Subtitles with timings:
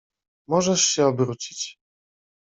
[0.47, 1.77] Możesz się obrócić.